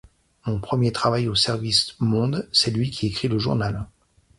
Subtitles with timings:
[0.47, 3.85] Le premier travaille au service Monde, c'est lui qui écrit le journal.